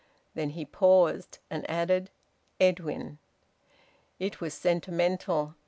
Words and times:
Then 0.33 0.49
he 0.57 0.65
paused, 0.65 1.37
and 1.51 1.63
added, 1.69 2.09
"Edwin." 2.59 3.19
It 4.17 4.41
was 4.41 4.55
sentimental. 4.55 5.53